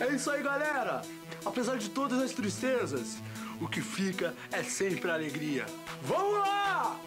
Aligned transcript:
É 0.00 0.12
isso 0.12 0.28
aí, 0.30 0.42
galera! 0.42 1.02
Apesar 1.44 1.76
de 1.76 1.88
todas 1.88 2.20
as 2.20 2.32
tristezas, 2.32 3.16
o 3.60 3.68
que 3.68 3.80
fica 3.80 4.34
é 4.50 4.62
sempre 4.62 5.08
a 5.08 5.14
alegria. 5.14 5.66
Vamos 6.02 6.38
lá! 6.38 6.98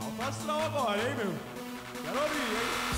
Alto 0.00 0.22
astral 0.22 0.60
agora, 0.62 0.98
hein, 0.98 1.16
meu? 1.16 1.32
Quero 2.04 2.20
ouvir, 2.22 2.38
hein? 2.38 2.88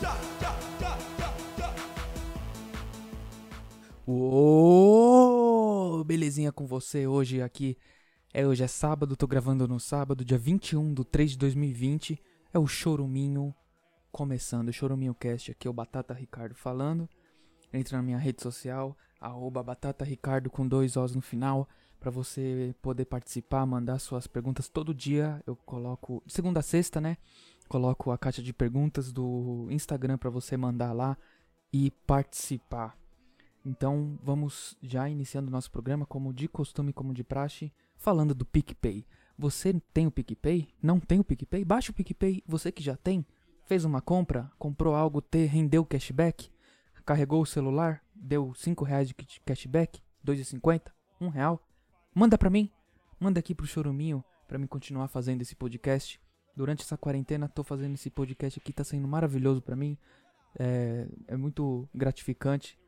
Tchá, 0.00 0.16
tchá, 0.40 0.56
tchá, 0.78 0.98
tchá, 1.18 1.34
tchá. 1.56 1.74
Ô, 4.06 6.02
belezinha 6.04 6.52
com 6.52 6.66
você 6.66 7.06
hoje 7.06 7.42
aqui. 7.42 7.76
É, 8.32 8.46
hoje 8.46 8.64
é 8.64 8.68
sábado, 8.68 9.14
tô 9.14 9.26
gravando 9.26 9.68
no 9.68 9.78
sábado, 9.78 10.24
dia 10.24 10.38
21 10.38 10.94
de 10.94 11.04
3 11.04 11.32
de 11.32 11.38
2020. 11.38 12.18
É 12.54 12.58
o 12.58 12.66
Choruminho 12.66 13.54
começando, 14.10 14.68
o 14.68 14.72
Choruminho 14.72 15.14
Cast 15.14 15.50
aqui, 15.50 15.68
é 15.68 15.70
o 15.70 15.74
Batata 15.74 16.14
Ricardo 16.14 16.54
falando. 16.54 17.08
Entra 17.72 17.96
na 17.96 18.02
minha 18.02 18.18
rede 18.18 18.42
social, 18.42 18.96
arroba 19.20 19.62
Batata 19.62 20.04
Ricardo 20.04 20.50
com 20.50 20.66
dois 20.66 20.96
Os 20.96 21.14
no 21.14 21.22
final, 21.22 21.68
pra 21.98 22.10
você 22.10 22.74
poder 22.82 23.04
participar, 23.06 23.64
mandar 23.64 23.98
suas 23.98 24.26
perguntas 24.26 24.68
todo 24.68 24.94
dia. 24.94 25.42
Eu 25.46 25.56
coloco, 25.56 26.22
de 26.26 26.32
segunda 26.32 26.60
a 26.60 26.62
sexta, 26.62 27.00
né? 27.00 27.16
Coloco 27.68 28.10
a 28.10 28.18
caixa 28.18 28.42
de 28.42 28.52
perguntas 28.52 29.12
do 29.12 29.68
Instagram 29.70 30.18
pra 30.18 30.28
você 30.28 30.56
mandar 30.56 30.92
lá 30.92 31.16
e 31.72 31.90
participar. 32.06 32.98
Então 33.64 34.18
vamos 34.22 34.76
já 34.82 35.08
iniciando 35.08 35.48
o 35.48 35.52
nosso 35.52 35.70
programa, 35.70 36.04
como 36.04 36.34
de 36.34 36.48
costume, 36.48 36.92
como 36.92 37.14
de 37.14 37.24
praxe, 37.24 37.72
falando 37.96 38.34
do 38.34 38.44
PicPay. 38.44 39.06
Você 39.38 39.72
tem 39.94 40.06
o 40.06 40.10
PicPay? 40.10 40.68
Não 40.82 41.00
tem 41.00 41.20
o 41.20 41.24
PicPay? 41.24 41.64
Baixa 41.64 41.92
o 41.92 41.94
PicPay. 41.94 42.42
Você 42.46 42.70
que 42.70 42.82
já 42.82 42.96
tem, 42.96 43.24
fez 43.64 43.84
uma 43.84 44.02
compra, 44.02 44.50
comprou 44.58 44.94
algo, 44.94 45.22
te 45.22 45.46
rendeu 45.46 45.86
cashback, 45.86 46.50
carregou 47.02 47.42
o 47.42 47.46
celular, 47.46 48.02
deu 48.14 48.54
5 48.54 48.84
reais 48.84 49.08
de 49.08 49.14
cashback, 49.44 50.00
2,50, 50.24 50.92
1 51.20 51.28
real. 51.28 51.60
Manda 52.14 52.36
pra 52.36 52.50
mim, 52.50 52.70
manda 53.18 53.40
aqui 53.40 53.54
pro 53.54 53.66
Choruminho 53.66 54.24
pra 54.46 54.58
mim 54.58 54.66
continuar 54.66 55.08
fazendo 55.08 55.42
esse 55.42 55.54
podcast. 55.54 56.20
Durante 56.54 56.82
essa 56.82 56.98
quarentena 56.98 57.48
tô 57.48 57.64
fazendo 57.64 57.94
esse 57.94 58.10
podcast 58.10 58.60
aqui, 58.60 58.72
tá 58.72 58.84
sendo 58.84 59.08
maravilhoso 59.08 59.62
pra 59.62 59.74
mim. 59.74 59.96
É, 60.58 61.08
é 61.28 61.36
muito 61.36 61.88
gratificante 61.94 62.78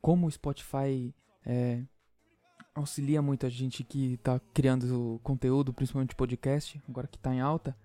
como 0.00 0.26
o 0.26 0.30
Spotify 0.30 1.14
é, 1.46 1.82
auxilia 2.74 3.22
muito 3.22 3.46
a 3.46 3.48
gente 3.48 3.82
que 3.82 4.14
está 4.14 4.38
criando 4.52 5.18
conteúdo, 5.22 5.72
principalmente 5.72 6.14
podcast, 6.14 6.80
agora 6.88 7.06
que 7.06 7.16
está 7.16 7.34
em 7.34 7.40
alta. 7.40 7.76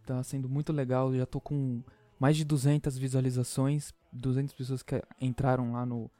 Está 0.00 0.22
sendo 0.22 0.48
muito 0.48 0.72
legal, 0.72 1.14
já 1.14 1.26
tô 1.26 1.40
com 1.40 1.82
mais 2.18 2.36
de 2.36 2.44
200 2.44 2.96
visualizações, 2.98 3.92
200 4.14 4.54
pessoas 4.54 4.82
que 4.82 5.02
entraram 5.20 5.72
lá 5.72 5.84
no, 5.84 6.10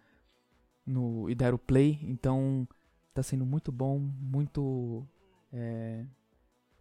no 0.86 1.30
e 1.30 1.34
deram 1.34 1.58
play, 1.58 1.98
então 2.02 2.66
está 3.08 3.22
sendo 3.22 3.46
muito 3.46 3.70
bom, 3.70 3.98
muito 3.98 5.06
é, 5.52 6.04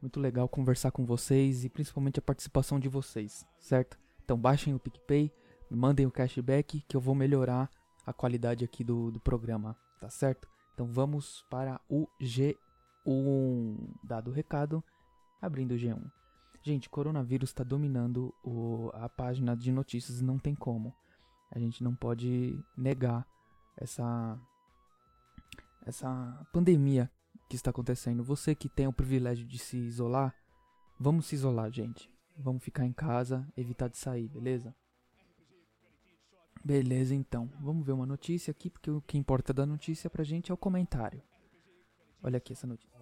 muito 0.02 0.20
legal 0.20 0.50
conversar 0.50 0.92
com 0.92 1.05
vocês 1.05 1.64
e 1.64 1.70
principalmente 1.70 2.20
a 2.20 2.22
participação 2.22 2.80
de 2.80 2.89
vocês, 2.89 3.45
certo? 3.59 3.97
Então 4.23 4.38
baixem 4.38 4.73
o 4.73 4.80
PicPay, 4.80 5.31
me 5.70 5.78
mandem 5.78 6.05
o 6.05 6.11
cashback 6.11 6.81
que 6.88 6.97
eu 6.97 7.02
vou 7.02 7.16
melhorar 7.16 7.70
a 8.05 8.11
qualidade 8.11 8.66
aqui 8.66 8.83
do, 8.83 9.11
do 9.11 9.20
programa, 9.20 9.77
tá 10.00 10.09
certo? 10.09 10.48
Então 10.73 10.88
vamos 10.88 11.45
para 11.50 11.80
o 11.88 12.08
G1. 12.22 12.55
Dado 14.03 14.31
o 14.31 14.33
recado, 14.33 14.83
abrindo 15.42 15.73
o 15.73 15.77
G1. 15.77 16.22
Gente, 16.64 16.89
coronavírus 16.89 17.50
está 17.50 17.61
dominando 17.61 18.33
o, 18.42 18.89
a 18.94 19.09
página 19.09 19.56
de 19.56 19.69
notícias 19.69 20.22
não 20.22 20.39
tem 20.39 20.56
como. 20.56 20.95
A 21.52 21.59
gente 21.59 21.83
não 21.83 21.94
pode 21.94 22.58
negar 22.78 23.28
essa, 23.76 24.39
essa 25.86 26.48
pandemia 26.54 27.11
que 27.49 27.58
está 27.58 27.70
acontecendo. 27.70 28.23
Você 28.23 28.55
que 28.55 28.70
tem 28.70 28.87
o 28.87 28.93
privilégio 28.93 29.45
de 29.45 29.60
se 29.60 29.76
isolar, 29.77 30.33
vamos 30.98 31.26
se 31.26 31.36
isolar, 31.36 31.70
gente. 31.70 32.10
Vamos 32.37 32.64
ficar 32.64 32.86
em 32.86 32.93
casa, 32.93 33.45
evitar 33.58 33.89
de 33.89 33.98
sair, 33.98 34.30
beleza? 34.30 34.73
Beleza, 36.64 37.14
então. 37.14 37.52
Vamos 37.60 37.86
ver 37.86 37.92
uma 37.92 38.05
notícia 38.05 38.52
aqui, 38.52 38.70
porque 38.70 38.89
o 38.89 39.02
que 39.02 39.17
importa 39.17 39.54
da 39.54 39.66
notícia 39.66 40.10
pra 40.10 40.23
gente 40.23 40.49
é 40.49 40.54
o 40.54 40.58
comentário. 40.58 41.21
Olha 42.23 42.37
aqui 42.37 42.54
essa 42.54 42.66
notícia. 42.66 42.98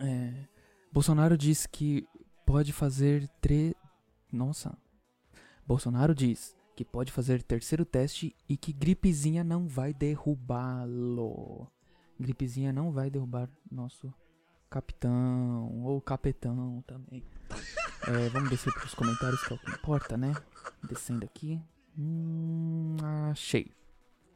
É, 0.00 0.48
Bolsonaro 0.92 1.38
diz 1.38 1.66
que 1.66 2.06
pode 2.52 2.70
fazer 2.70 3.26
tre... 3.40 3.74
Nossa. 4.30 4.76
Bolsonaro 5.66 6.14
diz 6.14 6.54
que 6.76 6.84
pode 6.84 7.10
fazer 7.10 7.42
terceiro 7.42 7.82
teste 7.82 8.36
e 8.46 8.58
que 8.58 8.74
gripezinha 8.74 9.42
não 9.42 9.66
vai 9.66 9.94
derrubá-lo. 9.94 11.66
Gripezinha 12.20 12.70
não 12.70 12.92
vai 12.92 13.08
derrubar 13.08 13.48
nosso 13.70 14.12
capitão 14.68 15.82
ou 15.82 15.98
capetão 16.02 16.84
também. 16.86 17.24
É, 18.04 18.28
vamos 18.30 18.50
descer 18.50 18.74
para 18.74 18.84
os 18.84 18.94
comentários 18.94 19.40
que 19.46 19.52
é 19.52 19.56
o 19.56 19.58
que 19.60 19.70
importa, 19.70 20.16
né? 20.16 20.34
Descendo 20.82 21.24
aqui. 21.24 21.62
Hum, 21.96 22.96
achei. 23.30 23.70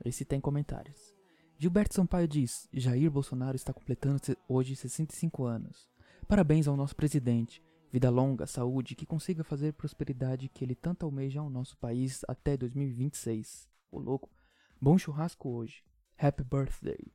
Esse 0.05 0.25
tem 0.25 0.41
comentários. 0.41 1.13
Gilberto 1.59 1.93
Sampaio 1.93 2.29
diz: 2.29 2.69
Jair 2.73 3.11
Bolsonaro 3.11 3.57
está 3.57 3.73
completando 3.73 4.21
hoje 4.49 4.77
65 4.77 5.45
anos. 5.45 5.89
Parabéns 6.29 6.69
ao 6.69 6.77
nosso 6.77 6.95
presidente. 6.95 7.61
Vida 7.97 8.11
longa, 8.11 8.47
saúde, 8.47 8.95
que 8.95 9.07
consiga 9.07 9.43
fazer 9.43 9.73
prosperidade 9.73 10.51
que 10.51 10.63
ele 10.63 10.75
tanto 10.75 11.07
almeja 11.07 11.41
ao 11.41 11.49
nosso 11.49 11.79
país 11.79 12.23
até 12.29 12.55
2026. 12.55 13.71
Ô 13.91 13.99
louco. 13.99 14.31
Bom 14.79 14.99
churrasco 14.99 15.49
hoje. 15.49 15.83
Happy 16.19 16.45
birthday. 16.45 17.11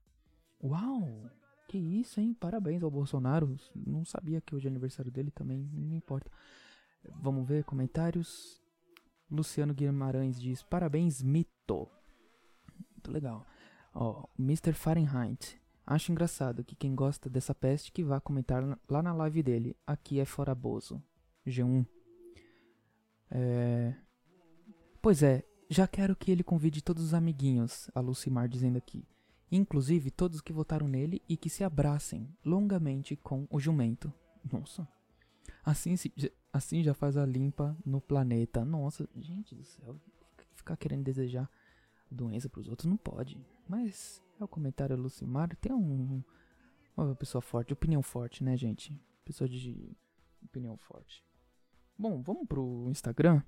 Uau! 0.64 1.30
Que 1.68 1.78
isso, 1.78 2.20
hein? 2.20 2.34
Parabéns 2.34 2.81
ao 2.81 2.90
Bolsonaro. 2.90 3.56
Não 3.75 4.03
sabia 4.03 4.41
que 4.41 4.56
hoje 4.56 4.66
é 4.66 4.72
aniversário 4.72 5.12
dele 5.12 5.30
também, 5.30 5.70
não 5.72 5.96
importa. 5.96 6.31
Vamos 7.22 7.47
ver 7.47 7.64
comentários. 7.64 8.59
Luciano 9.30 9.75
Guimarães 9.75 10.41
diz: 10.41 10.64
Parabéns, 10.64 11.22
mito. 11.22 11.88
Muito 12.75 13.12
legal. 13.12 13.46
Ó, 13.94 14.25
Mr. 14.40 14.74
Fahrenheit. 14.74 15.61
Acho 15.86 16.12
engraçado 16.12 16.64
que 16.64 16.75
quem 16.75 16.96
gosta 16.96 17.30
dessa 17.30 17.56
peste 17.56 17.92
que 17.92 18.03
vá 18.03 18.19
comentar 18.19 18.64
lá 18.88 19.02
na 19.02 19.14
live 19.14 19.44
dele. 19.44 19.75
Aqui 19.86 20.19
é 20.19 20.25
Foraboso. 20.25 21.02
G1. 21.46 21.86
É... 23.30 23.96
Pois 25.02 25.24
é, 25.24 25.44
já 25.70 25.88
quero 25.88 26.16
que 26.16 26.31
ele 26.31 26.44
convide 26.44 26.84
todos 26.84 27.03
os 27.03 27.14
amiguinhos, 27.14 27.90
a 27.96 28.00
Lucimar 28.00 28.47
dizendo 28.47 28.78
aqui. 28.78 29.08
Inclusive 29.52 30.12
todos 30.12 30.40
que 30.40 30.53
votaram 30.53 30.88
nele 30.88 31.22
e 31.28 31.36
que 31.36 31.50
se 31.50 31.64
abracem 31.64 32.30
longamente 32.46 33.16
com 33.16 33.47
o 33.50 33.59
jumento. 33.59 34.14
Nossa. 34.52 34.88
Assim, 35.64 35.96
se, 35.97 36.14
assim 36.53 36.84
já 36.84 36.94
faz 36.94 37.18
a 37.18 37.25
limpa 37.25 37.75
no 37.86 38.00
planeta. 38.00 38.64
Nossa, 38.64 39.09
gente 39.16 39.56
do 39.56 39.64
céu. 39.64 40.00
Ficar 40.53 40.78
querendo 40.78 41.03
desejar 41.03 41.50
doença 42.12 42.50
pros 42.50 42.68
outros 42.68 42.90
não 42.90 42.98
pode. 42.98 43.44
Mas 43.68 44.22
é 44.40 44.44
o 44.44 44.48
comentário 44.48 44.96
Lucimar. 44.98 45.56
Tem 45.58 45.74
um. 45.74 46.24
Uma 46.96 47.16
pessoa 47.16 47.42
forte, 47.42 47.74
opinião 47.74 48.04
forte, 48.04 48.44
né, 48.44 48.58
gente? 48.58 49.00
Pessoa 49.24 49.48
de 49.48 49.96
opinião 50.44 50.76
forte. 50.78 51.26
Bom, 51.98 52.22
vamos 52.22 52.48
pro 52.48 52.86
Instagram. 52.90 53.42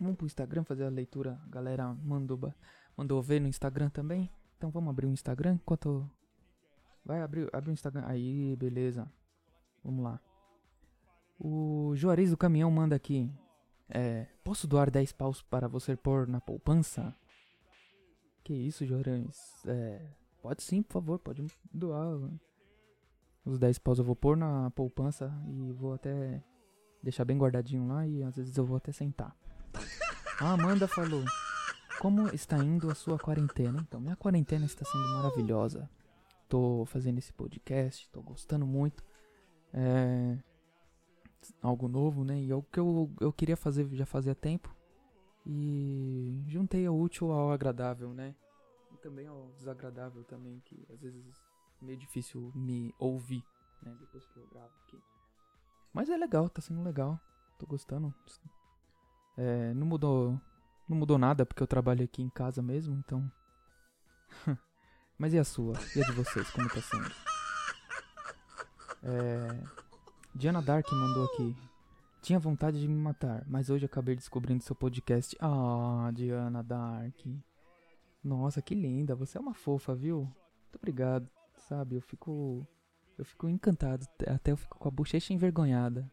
Vamos 0.00 0.16
pro 0.16 0.26
Instagram 0.26 0.64
fazer 0.64 0.84
a 0.84 0.90
leitura. 0.90 1.40
A 1.44 1.48
galera 1.48 1.94
mandou, 1.94 2.52
mandou 2.96 3.22
ver 3.22 3.40
no 3.40 3.46
Instagram 3.46 3.88
também. 3.88 4.30
Então 4.56 4.70
vamos 4.70 4.90
abrir 4.90 5.06
o 5.06 5.12
Instagram 5.12 5.54
enquanto. 5.54 6.10
Vai 7.04 7.22
abrir, 7.22 7.48
abrir 7.52 7.70
o 7.70 7.72
Instagram. 7.72 8.02
Aí, 8.06 8.56
beleza. 8.56 9.10
Vamos 9.82 10.02
lá. 10.02 10.20
O 11.38 11.92
Juarez 11.94 12.30
do 12.30 12.36
Caminhão 12.36 12.70
manda 12.70 12.96
aqui. 12.96 13.30
É, 13.88 14.26
posso 14.42 14.66
doar 14.66 14.90
10 14.90 15.12
paus 15.12 15.42
para 15.42 15.68
você 15.68 15.96
pôr 15.96 16.26
na 16.26 16.40
poupança? 16.40 17.14
Que 18.46 18.54
isso, 18.54 18.86
Juarez? 18.86 19.56
É, 19.66 20.00
pode 20.40 20.62
sim, 20.62 20.80
por 20.80 20.92
favor, 20.92 21.18
pode 21.18 21.44
doar. 21.74 22.16
Os 23.44 23.58
10 23.58 23.80
paus 23.80 23.98
eu 23.98 24.04
vou 24.04 24.14
pôr 24.14 24.36
na 24.36 24.70
poupança 24.70 25.36
e 25.48 25.72
vou 25.72 25.94
até 25.94 26.40
deixar 27.02 27.24
bem 27.24 27.36
guardadinho 27.36 27.88
lá 27.88 28.06
e 28.06 28.22
às 28.22 28.36
vezes 28.36 28.56
eu 28.56 28.64
vou 28.64 28.76
até 28.76 28.92
sentar. 28.92 29.36
A 30.38 30.52
Amanda 30.52 30.86
falou: 30.86 31.24
Como 31.98 32.28
está 32.28 32.56
indo 32.62 32.88
a 32.88 32.94
sua 32.94 33.18
quarentena? 33.18 33.80
Então, 33.80 33.98
minha 33.98 34.14
quarentena 34.14 34.64
está 34.64 34.84
sendo 34.84 35.08
maravilhosa. 35.14 35.90
Tô 36.48 36.84
fazendo 36.86 37.18
esse 37.18 37.32
podcast, 37.32 38.08
tô 38.10 38.22
gostando 38.22 38.64
muito. 38.64 39.02
É, 39.74 40.38
algo 41.60 41.88
novo, 41.88 42.22
né? 42.22 42.40
E 42.40 42.52
é 42.52 42.54
o 42.54 42.62
que 42.62 42.78
eu, 42.78 43.10
eu 43.20 43.32
queria 43.32 43.56
fazer 43.56 43.88
já 43.92 44.06
fazia 44.06 44.36
tempo. 44.36 44.72
E 45.48 46.44
juntei 46.48 46.88
o 46.88 46.98
útil 46.98 47.30
ao 47.30 47.52
agradável, 47.52 48.12
né? 48.12 48.34
E 48.92 48.96
também 48.98 49.28
ao 49.28 49.52
desagradável 49.56 50.24
também, 50.24 50.60
que 50.60 50.84
às 50.92 51.00
vezes 51.00 51.24
é 51.80 51.84
meio 51.84 51.96
difícil 51.98 52.50
me 52.52 52.92
ouvir, 52.98 53.44
né? 53.80 53.96
Depois 54.00 54.26
que 54.26 54.36
eu 54.36 54.46
gravo 54.48 54.72
aqui. 54.82 55.00
Mas 55.94 56.10
é 56.10 56.16
legal, 56.16 56.48
tá 56.48 56.60
sendo 56.60 56.82
legal. 56.82 57.20
Tô 57.58 57.66
gostando. 57.66 58.12
É, 59.36 59.72
não 59.74 59.86
mudou 59.86 60.40
Não 60.88 60.96
mudou 60.96 61.16
nada 61.18 61.46
porque 61.46 61.62
eu 61.62 61.66
trabalho 61.66 62.04
aqui 62.04 62.22
em 62.22 62.30
casa 62.30 62.60
mesmo, 62.60 62.96
então. 62.96 63.30
Mas 65.18 65.32
e 65.32 65.38
a 65.38 65.44
sua? 65.44 65.74
E 65.94 66.02
a 66.02 66.06
de 66.06 66.12
vocês? 66.12 66.50
Como 66.50 66.68
tá 66.68 66.80
sendo? 66.82 67.10
É. 69.02 69.62
Diana 70.34 70.60
Dark 70.60 70.86
mandou 70.92 71.24
aqui. 71.26 71.56
Tinha 72.26 72.40
vontade 72.40 72.80
de 72.80 72.88
me 72.88 72.96
matar, 72.96 73.44
mas 73.46 73.70
hoje 73.70 73.86
acabei 73.86 74.16
descobrindo 74.16 74.60
seu 74.60 74.74
podcast. 74.74 75.36
Ah, 75.38 76.10
Diana 76.12 76.60
Dark. 76.60 77.24
Nossa, 78.20 78.60
que 78.60 78.74
linda. 78.74 79.14
Você 79.14 79.38
é 79.38 79.40
uma 79.40 79.54
fofa, 79.54 79.94
viu? 79.94 80.22
Muito 80.22 80.74
obrigado. 80.74 81.30
Sabe, 81.68 81.94
eu 81.94 82.00
fico. 82.00 82.66
Eu 83.16 83.24
fico 83.24 83.48
encantado. 83.48 84.04
Até 84.26 84.50
eu 84.50 84.56
fico 84.56 84.76
com 84.76 84.88
a 84.88 84.90
bochecha 84.90 85.32
envergonhada. 85.32 86.10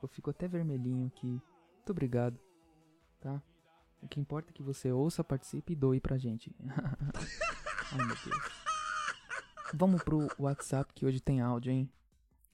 Eu 0.00 0.06
fico 0.06 0.30
até 0.30 0.46
vermelhinho 0.46 1.08
aqui. 1.08 1.26
Muito 1.26 1.90
obrigado. 1.90 2.38
Tá? 3.18 3.42
O 4.00 4.06
que 4.06 4.20
importa 4.20 4.52
é 4.52 4.54
que 4.54 4.62
você 4.62 4.92
ouça, 4.92 5.24
participe 5.24 5.72
e 5.72 5.76
doe 5.76 6.00
pra 6.00 6.16
gente. 6.16 6.54
Ai 7.90 8.06
meu 8.06 8.16
Deus. 8.24 8.52
Vamos 9.74 10.00
pro 10.04 10.28
WhatsApp 10.38 10.94
que 10.94 11.04
hoje 11.04 11.18
tem 11.20 11.40
áudio, 11.40 11.72
hein? 11.72 11.90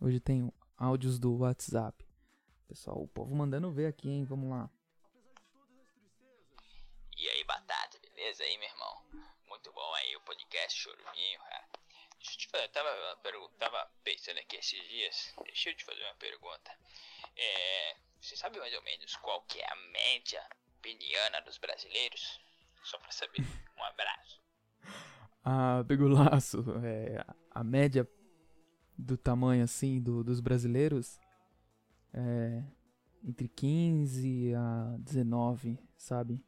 Hoje 0.01 0.19
tem 0.19 0.51
áudios 0.79 1.19
do 1.19 1.37
WhatsApp. 1.37 2.11
Pessoal, 2.73 3.03
o 3.03 3.07
povo 3.07 3.35
mandando 3.35 3.71
ver 3.71 3.85
aqui, 3.85 4.09
hein? 4.09 4.25
Vamos 4.25 4.49
lá. 4.49 4.71
E 7.19 7.29
aí, 7.29 7.45
Batata, 7.45 7.99
beleza 7.99 8.43
aí, 8.45 8.57
meu 8.57 8.67
irmão? 8.67 9.05
Muito 9.47 9.71
bom 9.75 9.95
aí 9.97 10.17
o 10.17 10.21
podcast 10.23 10.81
Choruminho, 10.81 11.39
cara. 11.41 11.69
Deixa 12.17 12.33
eu 12.33 12.39
te 12.39 12.49
fazer, 12.49 12.65
eu 12.65 12.69
tava, 12.71 13.51
tava 13.59 13.91
pensando 14.03 14.39
aqui 14.39 14.57
esses 14.57 14.89
dias. 14.89 15.35
Deixa 15.45 15.69
eu 15.69 15.77
te 15.77 15.85
fazer 15.85 16.03
uma 16.03 16.15
pergunta. 16.15 16.71
É, 17.37 17.97
você 18.19 18.39
sabe 18.39 18.59
mais 18.59 18.73
ou 18.73 18.83
menos 18.85 19.17
qual 19.17 19.43
que 19.43 19.61
é 19.61 19.71
a 19.71 19.77
média 19.93 20.43
peniana 20.81 21.43
dos 21.43 21.59
brasileiros? 21.59 22.41
Só 22.85 22.97
pra 22.99 23.13
saber. 23.13 23.37
Um 23.77 23.85
abraço. 23.85 24.41
Ah, 25.45 25.83
Begulaço, 25.83 26.65
é, 26.83 27.23
a 27.51 27.65
média 27.65 28.09
do 28.97 29.19
tamanho 29.19 29.65
assim 29.65 30.01
do, 30.01 30.23
dos 30.25 30.41
brasileiros 30.41 31.21
é 32.15 32.63
entre 33.25 33.49
15 33.49 34.55
a 34.55 34.97
19, 34.99 35.79
sabe? 35.97 36.41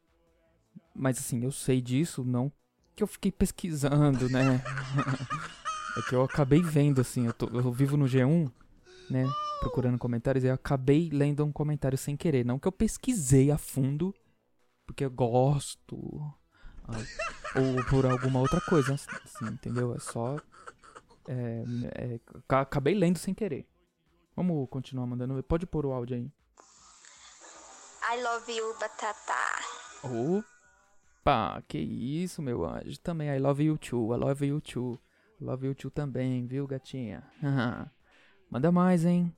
Mas 0.93 1.17
assim, 1.17 1.43
eu 1.43 1.51
sei 1.51 1.81
disso, 1.81 2.23
não 2.23 2.51
que 2.95 3.03
eu 3.03 3.07
fiquei 3.07 3.31
pesquisando, 3.31 4.29
né? 4.29 4.63
é 5.97 6.01
que 6.07 6.15
eu 6.15 6.23
acabei 6.23 6.61
vendo 6.61 7.01
assim, 7.01 7.25
eu, 7.25 7.33
tô, 7.33 7.47
eu 7.47 7.71
vivo 7.71 7.97
no 7.97 8.05
G1, 8.05 8.49
né? 9.09 9.25
Procurando 9.59 9.97
comentários 9.97 10.43
e 10.43 10.47
eu 10.47 10.53
acabei 10.53 11.09
lendo 11.11 11.43
um 11.43 11.51
comentário 11.51 11.97
sem 11.97 12.15
querer. 12.15 12.45
Não 12.45 12.57
que 12.57 12.67
eu 12.67 12.71
pesquisei 12.71 13.51
a 13.51 13.57
fundo, 13.57 14.13
porque 14.85 15.03
eu 15.03 15.11
gosto. 15.11 15.97
ou 17.55 17.85
por 17.89 18.05
alguma 18.05 18.39
outra 18.39 18.61
coisa, 18.61 18.93
assim, 18.93 19.45
entendeu? 19.45 19.93
É 19.93 19.99
só. 19.99 20.37
É, 21.27 21.63
é, 21.95 22.19
acabei 22.49 22.93
lendo 22.93 23.17
sem 23.17 23.33
querer. 23.33 23.67
Vamos 24.35 24.67
continuar 24.69 25.07
mandando. 25.07 25.41
Pode 25.43 25.65
pôr 25.65 25.85
o 25.85 25.93
áudio 25.93 26.17
aí. 26.17 26.31
I 28.07 28.21
love 28.21 28.51
you, 28.51 28.75
Batata. 28.79 29.33
Opa, 30.03 31.63
que 31.67 31.77
isso, 31.77 32.41
meu 32.41 32.65
anjo. 32.65 32.99
Também 32.99 33.29
I 33.29 33.39
love 33.39 33.63
you 33.63 33.77
too. 33.77 34.13
I 34.13 34.17
love 34.17 34.45
you 34.45 34.61
too. 34.61 34.99
Love 35.39 35.67
you 35.67 35.75
too 35.75 35.89
também, 35.89 36.45
viu, 36.45 36.67
gatinha? 36.67 37.23
Manda 38.49 38.71
mais, 38.71 39.05
hein? 39.05 39.35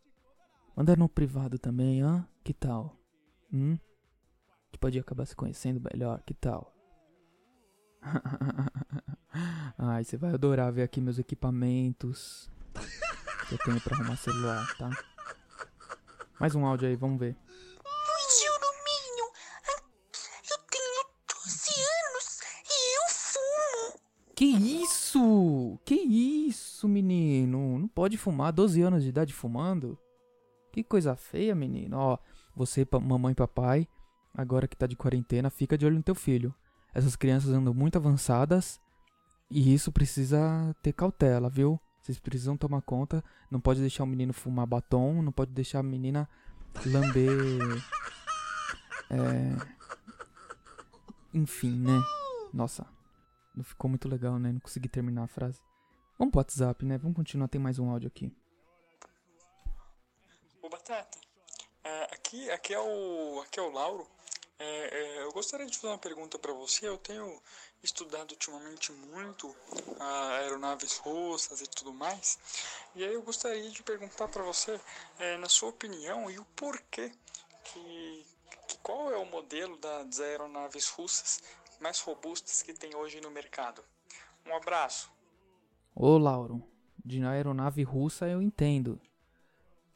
Manda 0.76 0.96
no 0.96 1.08
privado 1.08 1.58
também, 1.58 2.02
hã? 2.02 2.28
Que 2.44 2.54
tal? 2.54 2.96
Hum? 3.52 3.78
Que 4.72 4.78
pode 4.78 5.00
acabar 5.00 5.26
se 5.26 5.36
conhecendo 5.36 5.82
melhor, 5.92 6.22
que 6.24 6.34
tal? 6.34 6.74
Ai, 9.78 10.04
você 10.04 10.18
vai 10.18 10.34
adorar 10.34 10.72
ver 10.72 10.84
aqui 10.84 11.00
meus 11.02 11.18
equipamentos 11.20 12.50
que 13.48 13.54
eu 13.54 13.58
tenho 13.60 13.80
pra 13.82 13.96
arrumar 13.96 14.18
celular, 14.18 14.78
tá? 14.78 14.90
Mais 16.40 16.54
um 16.54 16.66
áudio 16.66 16.88
aí, 16.88 16.96
vamos 16.96 17.20
ver. 17.20 17.36
Eu 20.50 20.58
tenho 20.70 21.06
12 21.46 21.72
anos 21.80 22.40
e 22.70 22.98
eu 22.98 23.04
fumo. 23.10 24.00
Que 24.36 24.46
isso? 24.46 25.80
Que 25.86 25.96
isso, 25.96 26.88
menino? 26.88 27.80
Não 27.80 27.88
pode 27.88 28.18
fumar 28.18 28.52
12 28.52 28.82
anos 28.82 29.04
de 29.04 29.10
idade 29.10 29.34
fumando? 29.34 29.98
Que 30.72 30.84
coisa 30.84 31.16
feia, 31.16 31.56
menino. 31.56 31.98
Ó, 31.98 32.18
você, 32.56 32.86
mamãe 33.02 33.32
e 33.32 33.36
papai, 33.36 33.88
agora 34.34 34.68
que 34.68 34.76
tá 34.76 34.86
de 34.86 34.96
quarentena, 34.96 35.50
fica 35.50 35.78
de 35.78 35.86
olho 35.86 35.96
no 35.96 36.04
teu 36.04 36.16
filho. 36.16 36.54
Essas 36.94 37.16
crianças 37.16 37.52
andam 37.52 37.74
muito 37.74 37.98
avançadas 37.98 38.80
e 39.50 39.74
isso 39.74 39.92
precisa 39.92 40.76
ter 40.82 40.94
cautela, 40.94 41.50
viu? 41.50 41.80
Vocês 42.08 42.20
precisam 42.20 42.56
tomar 42.56 42.82
conta. 42.84 43.22
Não 43.52 43.60
pode 43.60 43.82
deixar 43.82 44.06
o 44.06 44.08
menino 44.08 44.32
fumar 44.32 44.66
batom, 44.66 45.22
não 45.22 45.32
pode 45.34 45.52
deixar 45.52 45.80
a 45.80 45.84
menina 45.84 46.30
lamber. 46.86 47.28
É. 49.10 49.56
Enfim, 51.34 51.80
né? 51.80 51.94
Nossa, 52.54 52.86
não 53.56 53.64
ficou 53.64 53.90
muito 53.90 54.10
legal, 54.10 54.38
né? 54.38 54.52
Não 54.52 54.60
consegui 54.60 54.90
terminar 54.90 55.24
a 55.24 55.28
frase. 55.28 55.62
Vamos 56.20 56.34
pro 56.34 56.40
WhatsApp, 56.40 56.84
né? 56.84 56.98
Vamos 56.98 57.16
continuar, 57.16 57.48
tem 57.48 57.62
mais 57.62 57.80
um 57.80 57.90
áudio 57.90 58.08
aqui. 58.08 58.36
Ô 60.62 60.68
Batata, 60.68 61.18
é, 61.86 62.04
aqui, 62.14 62.52
aqui, 62.52 62.74
é 62.74 62.80
o, 62.82 63.40
aqui 63.40 63.62
é 63.62 63.64
o 63.64 63.72
Lauro. 63.72 64.06
É, 64.60 64.66
é, 64.66 65.24
eu 65.24 65.32
gostaria 65.32 65.68
de 65.68 65.78
fazer 65.78 65.94
uma 65.94 66.00
pergunta 66.00 66.40
para 66.40 66.54
você. 66.54 66.88
Eu 66.88 66.98
tenho 66.98 67.40
estudado 67.84 68.32
ultimamente 68.32 68.92
muito 68.92 69.56
a 70.00 70.30
aeronaves 70.38 70.98
russas 70.98 71.62
e 71.62 71.68
tudo 71.68 71.94
mais. 71.94 72.40
E 72.96 73.04
aí 73.04 73.14
eu 73.14 73.22
gostaria 73.22 73.70
de 73.70 73.84
perguntar 73.84 74.28
para 74.28 74.44
você, 74.44 74.80
é, 75.20 75.38
na 75.38 75.48
sua 75.48 75.70
opinião, 75.70 76.30
e 76.32 76.40
o 76.40 76.46
porquê 76.56 77.12
que, 77.64 78.26
que 78.68 78.78
qual 78.80 79.12
é 79.12 79.18
o 79.18 79.26
modelo 79.26 79.78
das 79.78 80.20
aeronaves 80.20 80.90
russas 80.90 81.44
mais 81.80 82.00
robustas 82.00 82.64
que 82.64 82.74
tem 82.74 82.96
hoje 82.96 83.22
no 83.22 83.30
mercado? 83.30 83.84
Um 84.46 84.56
abraço. 84.56 85.12
Ô 85.94 86.18
Lauro, 86.18 86.64
de 87.04 87.24
aeronave 87.24 87.84
russa 87.84 88.28
eu 88.28 88.42
entendo. 88.42 89.00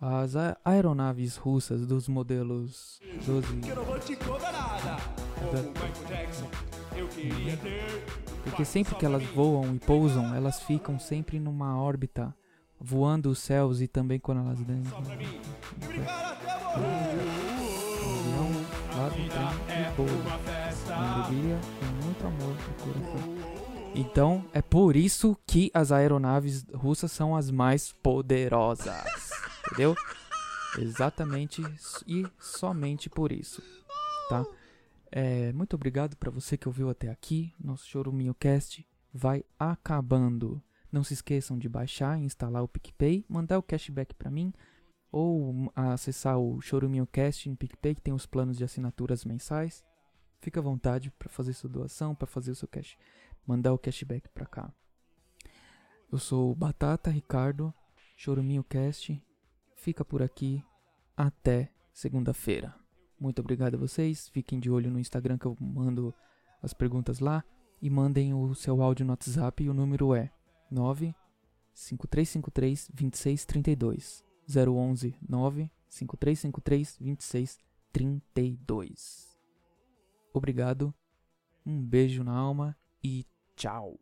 As 0.04 0.34
aeronaves 0.66 1.38
russas 1.38 1.86
dos 1.86 2.08
modelos 2.08 3.00
12. 3.24 3.70
Eu 3.70 3.76
não 3.76 3.84
vou 3.84 4.00
te 4.00 4.16
cobrar 4.16 4.52
nada. 4.52 4.98
Como 5.36 5.52
Michael 5.52 6.08
Jackson, 6.08 6.50
eu 6.96 7.08
queria 7.08 7.56
ter. 7.58 8.04
Porque 8.44 8.66
sempre 8.66 8.96
que 8.96 9.06
elas 9.06 9.24
voam 9.28 9.76
e 9.76 9.78
pousam, 9.78 10.34
elas 10.34 10.60
ficam 10.64 10.98
sempre 10.98 11.40
numa 11.40 11.80
órbita, 11.80 12.36
voando 12.80 13.30
os 13.30 13.38
céus 13.38 13.80
e 13.80 13.88
também 13.88 14.20
quando 14.20 14.40
elas 14.40 14.58
morrer. 14.60 14.82
Avião, 18.18 18.66
lá 18.98 19.08
do 19.08 19.30
trem 19.68 19.82
e 19.82 19.92
pousa. 19.96 20.96
Alegria 20.96 21.60
com 21.80 21.86
muito 22.04 22.26
amor 22.26 22.56
no 22.56 22.74
coração. 22.84 23.62
Então, 23.94 24.44
é 24.52 24.64
por 24.64 24.96
isso 24.96 25.38
que 25.46 25.70
as 25.76 25.92
aeronaves 25.92 26.66
russas 26.74 27.12
são 27.12 27.36
as 27.36 27.52
mais 27.52 27.94
poderosas. 28.02 29.41
Entendeu? 29.72 29.96
Exatamente 30.78 31.62
e 32.06 32.26
somente 32.40 33.10
por 33.10 33.32
isso, 33.32 33.64
tá? 34.30 34.46
É, 35.12 35.52
muito 35.54 35.76
obrigado 35.76 36.16
para 36.16 36.32
você 36.32 36.58
que 36.58 36.68
ouviu 36.68 36.90
até 36.90 37.10
aqui. 37.10 37.54
Nosso 37.60 37.88
Choruminho 37.88 38.34
Cast 38.34 38.86
vai 39.14 39.44
acabando. 39.58 40.62
Não 40.92 41.04
se 41.04 41.14
esqueçam 41.14 41.58
de 41.58 41.70
baixar 41.70 42.18
instalar 42.18 42.64
o 42.64 42.68
PicPay, 42.68 43.26
mandar 43.28 43.58
o 43.58 43.64
cashback 43.64 44.14
para 44.14 44.32
mim 44.32 44.54
ou 45.12 45.72
acessar 45.76 46.38
o 46.38 46.62
Choruminho 46.62 47.06
Cast 47.08 47.50
no 47.50 47.58
PicPay 47.58 47.96
que 47.96 48.02
tem 48.02 48.14
os 48.14 48.26
planos 48.26 48.58
de 48.58 48.64
assinaturas 48.64 49.26
mensais. 49.26 49.84
Fica 50.40 50.60
à 50.60 50.64
vontade 50.64 51.12
para 51.12 51.30
fazer 51.30 51.54
sua 51.54 51.70
doação, 51.70 52.16
para 52.16 52.28
fazer 52.28 52.52
o 52.52 52.56
seu 52.56 52.68
cash, 52.68 52.98
mandar 53.46 53.74
o 53.74 53.78
cashback 53.78 54.28
para 54.30 54.46
cá. 54.46 54.74
Eu 56.12 56.18
sou 56.18 56.52
o 56.52 56.56
Batata 56.56 57.10
Ricardo, 57.10 57.74
Choruminho 58.16 58.64
Cast. 58.64 59.22
Fica 59.82 60.06
por 60.06 60.22
aqui 60.22 60.64
até 61.18 61.74
segunda-feira. 61.92 62.74
Muito 63.20 63.40
obrigado 63.40 63.74
a 63.74 63.80
vocês. 63.80 64.30
Fiquem 64.30 64.60
de 64.60 64.70
olho 64.70 64.92
no 64.92 65.00
Instagram 65.00 65.40
que 65.40 65.48
eu 65.48 65.58
mando 65.60 66.14
as 66.62 66.72
perguntas 66.72 67.20
lá 67.20 67.44
e 67.82 67.90
mandem 67.90 68.32
o 68.32 68.54
seu 68.54 68.84
áudio 68.84 69.08
no 69.08 69.14
WhatsApp. 69.14 69.64
E 69.64 69.70
o 69.70 69.74
número 69.74 70.14
é 70.14 70.32
95353 70.70 72.92
2632 72.94 74.24
011 74.48 75.16
95353 75.28 76.98
2632. 77.00 79.42
Obrigado. 80.32 80.94
Um 81.66 81.84
beijo 81.84 82.24
na 82.24 82.36
alma 82.36 82.78
e 83.04 83.26
tchau. 83.56 84.00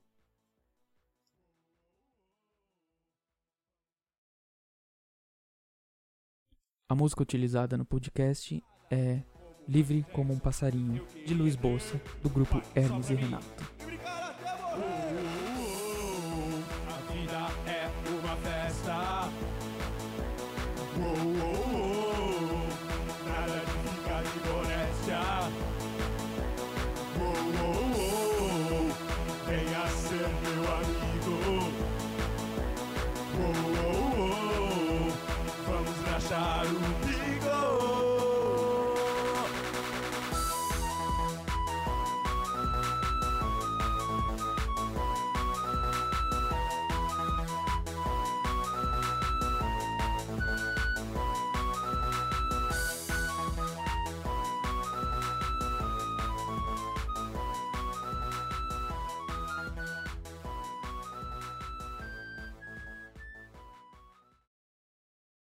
A 6.91 6.95
música 6.95 7.21
utilizada 7.21 7.77
no 7.77 7.85
podcast 7.85 8.63
é 8.89 9.21
Livre 9.67 10.03
como 10.11 10.33
um 10.33 10.39
passarinho, 10.39 11.05
de 11.23 11.35
Luiz 11.35 11.55
Bolsa, 11.55 12.01
do 12.23 12.31
grupo 12.31 12.59
Hermes 12.73 13.11
e 13.11 13.13
Renato. 13.13 13.78